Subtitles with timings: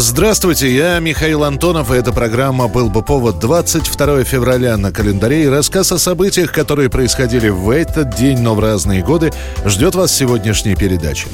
[0.00, 5.42] Здравствуйте, я Михаил Антонов, и эта программа «Был бы повод» 22 февраля на календаре.
[5.42, 9.32] И рассказ о событиях, которые происходили в этот день, но в разные годы,
[9.64, 11.26] ждет вас сегодняшней передачи.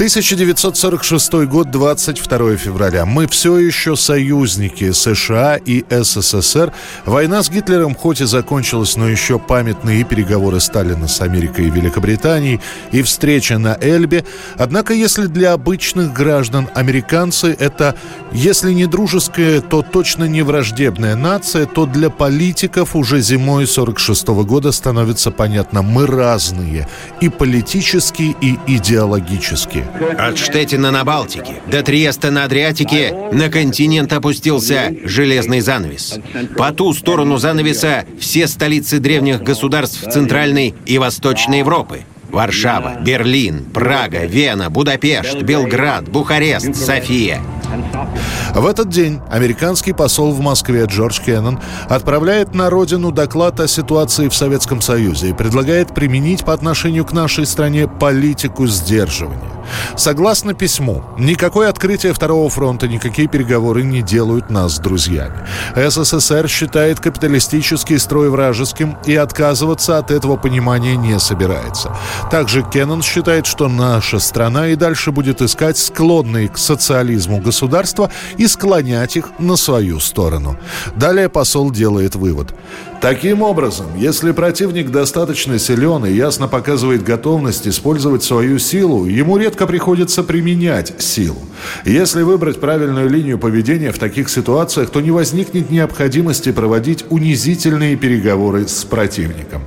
[0.00, 3.04] 1946 год, 22 февраля.
[3.04, 6.72] Мы все еще союзники США и СССР.
[7.04, 12.62] Война с Гитлером хоть и закончилась, но еще памятные переговоры Сталина с Америкой и Великобританией,
[12.92, 14.24] и встреча на Эльбе.
[14.56, 17.94] Однако, если для обычных граждан американцы это,
[18.32, 24.72] если не дружеская, то точно не враждебная нация, то для политиков уже зимой 46 года
[24.72, 26.88] становится понятно, мы разные.
[27.20, 29.89] И политически, и идеологически.
[30.18, 36.18] От Штетина на Балтике до Триеста на Адриатике на континент опустился железный занавес.
[36.56, 42.02] По ту сторону занавеса все столицы древних государств Центральной и Восточной Европы.
[42.30, 47.40] Варшава, Берлин, Прага, Вена, Будапешт, Белград, Бухарест, София–
[48.54, 54.28] в этот день американский посол в Москве Джордж Кеннон отправляет на родину доклад о ситуации
[54.28, 59.59] в Советском Союзе и предлагает применить по отношению к нашей стране политику сдерживания.
[59.96, 65.46] Согласно письму, никакое открытие Второго фронта, никакие переговоры не делают нас друзьями.
[65.76, 71.96] СССР считает капиталистический строй вражеским и отказываться от этого понимания не собирается.
[72.30, 78.46] Также Кеннон считает, что наша страна и дальше будет искать склонные к социализму государства и
[78.46, 80.56] склонять их на свою сторону.
[80.96, 82.54] Далее посол делает вывод.
[83.00, 89.66] Таким образом, если противник достаточно силен и ясно показывает готовность использовать свою силу, ему редко
[89.66, 91.38] приходится применять силу.
[91.86, 98.68] Если выбрать правильную линию поведения в таких ситуациях, то не возникнет необходимости проводить унизительные переговоры
[98.68, 99.62] с противником.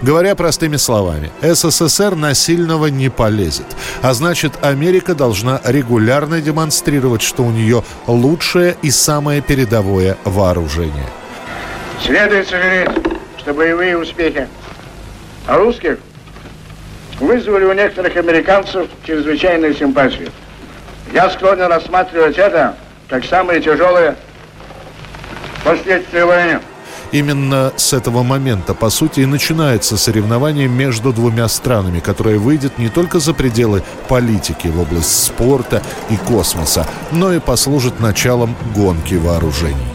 [0.00, 3.66] Говоря простыми словами, СССР насильного не полезет.
[4.00, 11.19] А значит, Америка должна регулярно демонстрировать, что у нее лучшее и самое передовое вооружение.
[12.04, 12.90] Следует сожалеть,
[13.38, 14.48] что боевые успехи
[15.46, 15.98] русских
[17.18, 20.30] вызвали у некоторых американцев чрезвычайную симпатию.
[21.12, 22.76] Я склонен рассматривать это
[23.08, 24.16] как самые тяжелые
[25.64, 26.60] последствия войны.
[27.12, 32.88] Именно с этого момента, по сути, и начинается соревнование между двумя странами, которое выйдет не
[32.88, 39.89] только за пределы политики в область спорта и космоса, но и послужит началом гонки вооружений.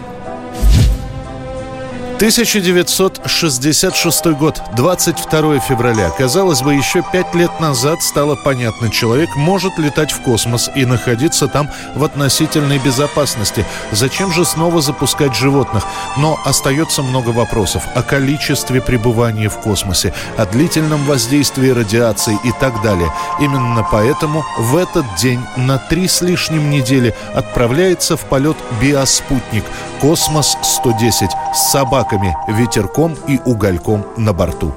[2.15, 6.09] 1966 год, 22 февраля.
[6.17, 11.49] Казалось бы, еще пять лет назад стало понятно, человек может летать в космос и находиться
[11.49, 13.65] там в относительной безопасности.
[13.91, 15.83] Зачем же снова запускать животных?
[16.15, 22.81] Но остается много вопросов о количестве пребывания в космосе, о длительном воздействии радиации и так
[22.81, 23.11] далее.
[23.41, 29.65] Именно поэтому в этот день на три с лишним недели отправляется в полет биоспутник
[29.99, 34.73] «Космос-110» с собакой собаками, ветерком и угольком на борту.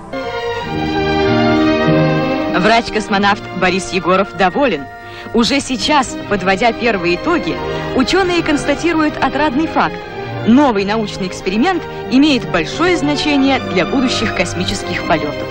[2.57, 4.85] Врач-космонавт Борис Егоров доволен.
[5.35, 7.57] Уже сейчас, подводя первые итоги,
[7.97, 9.97] ученые констатируют отрадный факт.
[10.47, 15.49] Новый научный эксперимент имеет большое значение для будущих космических полетов.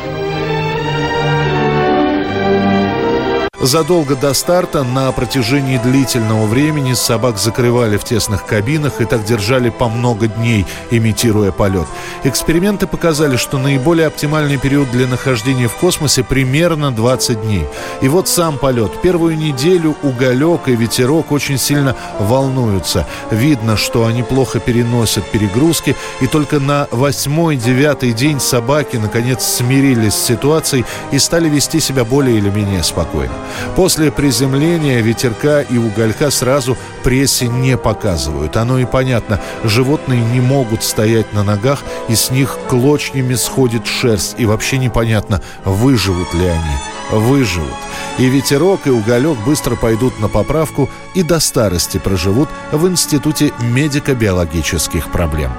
[3.67, 9.69] Задолго до старта на протяжении длительного времени собак закрывали в тесных кабинах и так держали
[9.69, 11.85] по много дней, имитируя полет.
[12.23, 17.65] Эксперименты показали, что наиболее оптимальный период для нахождения в космосе примерно 20 дней.
[17.99, 19.01] И вот сам полет.
[19.01, 23.05] Первую неделю уголек и ветерок очень сильно волнуются.
[23.31, 30.25] Видно, что они плохо переносят перегрузки, и только на восьмой-девятый день собаки наконец смирились с
[30.25, 33.33] ситуацией и стали вести себя более или менее спокойно.
[33.75, 38.57] После приземления ветерка и уголька сразу прессе не показывают.
[38.57, 39.39] Оно и понятно.
[39.63, 44.35] Животные не могут стоять на ногах, и с них клочьями сходит шерсть.
[44.37, 46.75] И вообще непонятно, выживут ли они.
[47.11, 47.73] Выживут.
[48.17, 55.09] И ветерок, и уголек быстро пойдут на поправку и до старости проживут в Институте медико-биологических
[55.11, 55.51] проблем.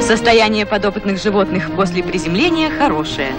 [0.00, 3.32] Состояние подопытных животных после приземления хорошее.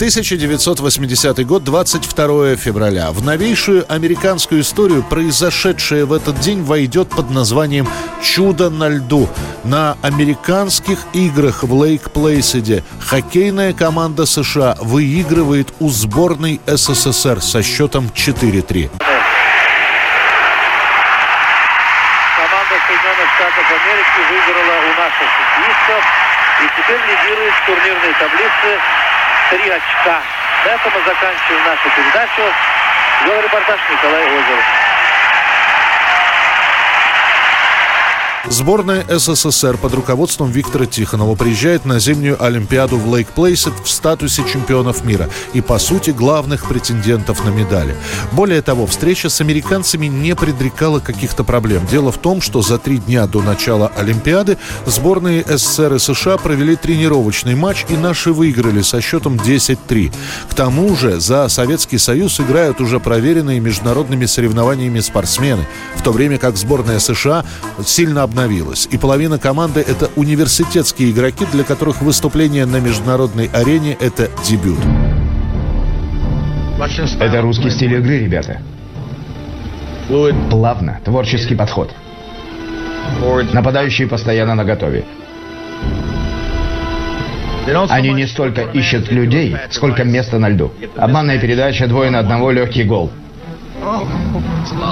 [0.00, 3.10] 1980 год, 22 февраля.
[3.10, 7.86] В новейшую американскую историю произошедшее в этот день войдет под названием
[8.22, 9.28] «Чудо на льду».
[9.62, 18.88] На американских играх в Лейк-Плейсиде хоккейная команда США выигрывает у сборной СССР со счетом 4-3.
[22.40, 26.02] Команда Соединенных Штатов Америки выиграла у наших хоккеистов
[26.56, 28.80] и теперь лидирует в турнирной таблице
[29.50, 30.22] три очка.
[30.64, 32.42] На этом мы заканчиваем нашу передачу.
[33.24, 34.79] Вел репортаж Николай Озеров.
[38.48, 44.42] Сборная СССР под руководством Виктора Тихонова приезжает на зимнюю Олимпиаду в Лейк Плейсет в статусе
[44.50, 47.94] чемпионов мира и, по сути, главных претендентов на медали.
[48.32, 51.86] Более того, встреча с американцами не предрекала каких-то проблем.
[51.90, 54.56] Дело в том, что за три дня до начала Олимпиады
[54.86, 60.12] сборные СССР и США провели тренировочный матч и наши выиграли со счетом 10-3.
[60.48, 66.38] К тому же за Советский Союз играют уже проверенные международными соревнованиями спортсмены, в то время
[66.38, 67.44] как сборная США
[67.84, 68.88] сильно обновилась.
[68.90, 74.78] И половина команды– это университетские игроки, для которых выступление на международной арене– это дебют.
[77.20, 78.60] Это русский стиль игры, ребята.
[80.50, 81.90] Плавно, творческий подход.
[83.52, 85.04] Нападающие постоянно на готове.
[87.88, 90.72] Они не столько ищут людей, сколько места на льду.
[90.96, 93.10] Обманная передача, двое на одного, легкий гол.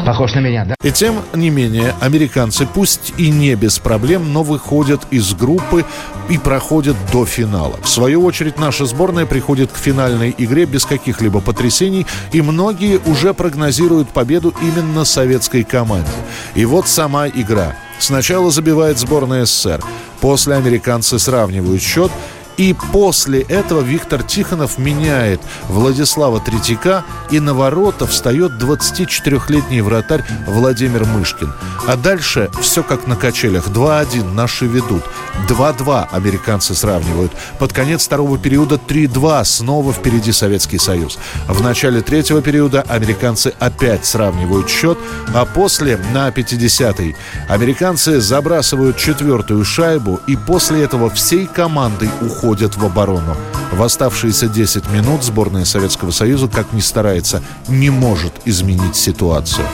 [0.05, 0.75] Похож на меня, да?
[0.83, 5.85] И тем не менее, американцы, пусть и не без проблем, но выходят из группы
[6.29, 7.79] и проходят до финала.
[7.83, 13.35] В свою очередь, наша сборная приходит к финальной игре без каких-либо потрясений, и многие уже
[13.35, 16.11] прогнозируют победу именно советской команде.
[16.55, 17.77] И вот сама игра.
[17.99, 19.83] Сначала забивает сборная СССР,
[20.21, 22.13] после американцы сравнивают счет,
[22.59, 31.05] и после этого Виктор Тихонов меняет Владислава Третьяка, и на ворота встает 24-летний вратарь Владимир
[31.05, 31.53] Мышкин.
[31.87, 33.69] А дальше все как на качелях.
[33.69, 35.05] 2-1 наши ведут.
[35.49, 37.33] 2-2 американцы сравнивают.
[37.61, 41.19] Под конец второго периода 3-2 снова впереди Советский Союз.
[41.47, 44.99] В начале третьего периода американцы опять сравнивают счет,
[45.33, 47.15] а после на 50-й
[47.49, 53.37] американцы забрасывают четвертую шайбу и после этого всей командой уходят уходят в оборону.
[53.73, 59.67] В оставшиеся 10 минут сборная Советского Союза, как ни старается, не может изменить ситуацию.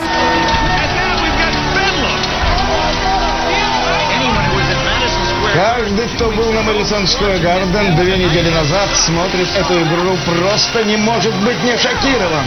[5.55, 11.35] Каждый, кто был на Мэдисон Гарден две недели назад, смотрит эту игру, просто не может
[11.45, 12.45] быть не шокирован.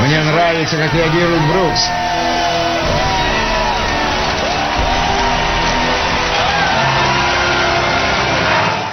[0.00, 1.88] Мне нравится, как реагирует Брукс.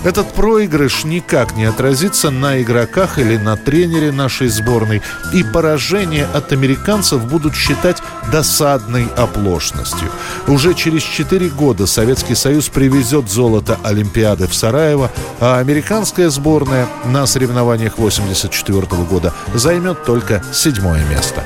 [0.06, 5.02] Этот проигрыш никак не отразится на игроках или на тренере нашей сборной.
[5.34, 7.98] И поражение от американцев будут считать
[8.32, 10.08] досадной оплошностью.
[10.48, 17.26] Уже через 4 года Советский Союз привезет золото Олимпиады в Сараево, а американская сборная на
[17.26, 21.44] соревнованиях 1984 года займет только седьмое место.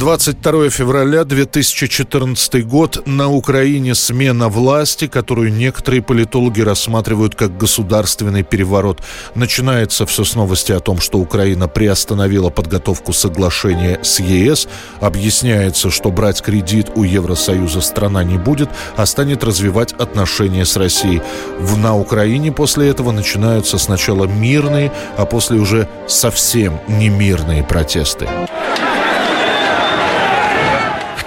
[0.00, 3.02] 22 февраля 2014 год.
[3.06, 9.02] На Украине смена власти, которую некоторые политологи рассматривают как государственный переворот.
[9.34, 14.68] Начинается все с новости о том, что Украина приостановила подготовку соглашения с ЕС.
[15.00, 21.20] Объясняется, что брать кредит у Евросоюза страна не будет, а станет развивать отношения с Россией.
[21.58, 28.26] В, на Украине после этого начинаются сначала мирные, а после уже совсем немирные протесты.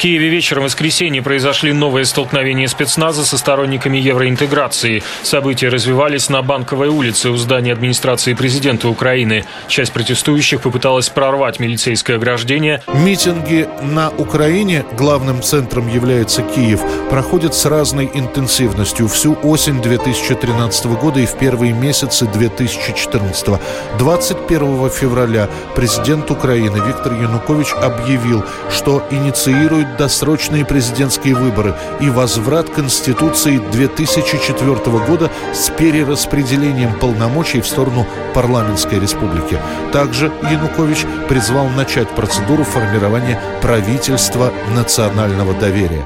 [0.04, 5.02] Киеве вечером в воскресенье произошли новые столкновения спецназа со сторонниками евроинтеграции.
[5.22, 9.46] События развивались на Банковой улице у здания администрации президента Украины.
[9.70, 12.84] Часть протестующих попыталась прорвать милицейское ограждение.
[12.94, 21.22] Митинги на Украине, главным центром является Киев, проходят с разной интенсивностью всю осень 2013 года
[21.22, 23.58] и в первые месяцы 2014.
[24.00, 33.62] 21 февраля президент Украины Виктор Янукович объявил, что инициирует досрочные президентские выборы и возврат Конституции
[33.72, 34.76] 2004
[35.08, 39.60] года с перераспределением полномочий в сторону парламентской республики.
[39.92, 46.04] Также Янукович призвал начать процедуру формирования правительства национального доверия.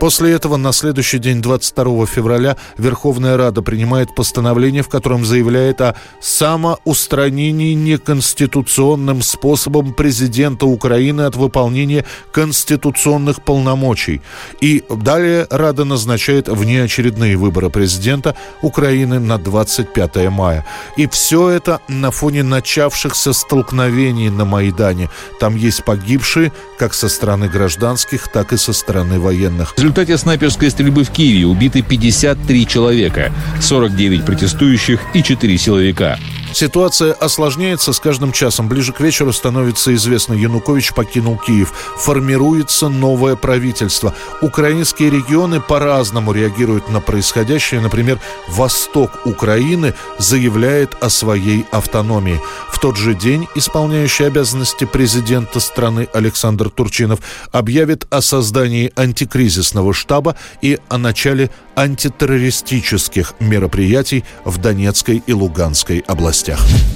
[0.00, 5.94] После этого на следующий день, 22 февраля, Верховная Рада принимает постановление, в котором заявляет о
[6.20, 14.20] самоустранении неконституционным способом президента Украины от выполнения конституционных полномочий.
[14.60, 20.64] И далее Рада назначает внеочередные выборы президента Украины на 25 мая.
[20.96, 25.10] И все это на фоне начавшихся столкновений на Майдане.
[25.40, 29.53] Там есть погибшие как со стороны гражданских, так и со стороны военных.
[29.62, 36.18] В результате снайперской стрельбы в Киеве убиты 53 человека, 49 протестующих и 4 силовика.
[36.54, 38.68] Ситуация осложняется с каждым часом.
[38.68, 41.72] Ближе к вечеру становится известно, Янукович покинул Киев.
[41.96, 44.14] Формируется новое правительство.
[44.40, 47.80] Украинские регионы по-разному реагируют на происходящее.
[47.80, 52.40] Например, Восток Украины заявляет о своей автономии.
[52.70, 57.18] В тот же день исполняющий обязанности президента страны Александр Турчинов
[57.50, 66.43] объявит о создании антикризисного штаба и о начале антитеррористических мероприятий в Донецкой и Луганской областях.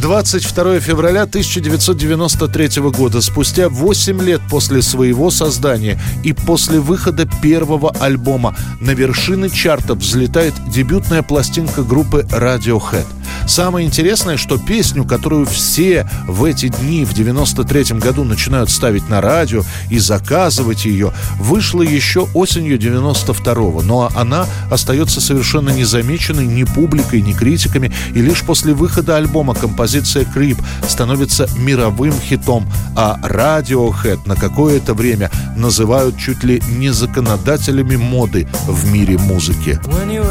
[0.00, 8.56] 22 февраля 1993 года, спустя 8 лет после своего создания и после выхода первого альбома,
[8.80, 13.17] на вершины чарта взлетает дебютная пластинка группы Radiohead.
[13.48, 19.22] Самое интересное, что песню, которую все в эти дни, в 93 году, начинают ставить на
[19.22, 23.80] радио и заказывать ее, вышла еще осенью 92-го.
[23.80, 27.90] Но она остается совершенно незамеченной ни публикой, ни критиками.
[28.14, 35.30] И лишь после выхода альбома композиция «Крип» становится мировым хитом, а Radiohead на какое-то время
[35.56, 39.80] называют чуть ли не законодателями моды в мире музыки.
[39.86, 40.22] When you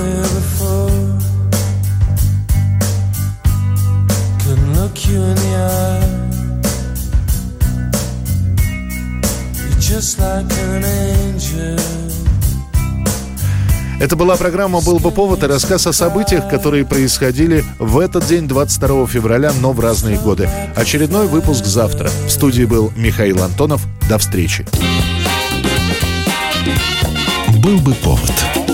[5.09, 5.21] You're
[9.79, 11.79] just like an angel.
[13.99, 18.47] Это была программа «Был бы повод» и рассказ о событиях, которые происходили в этот день,
[18.47, 20.49] 22 февраля, но в разные годы.
[20.75, 22.09] Очередной выпуск завтра.
[22.27, 23.87] В студии был Михаил Антонов.
[24.09, 24.67] До встречи.
[27.63, 28.66] «Был бы повод»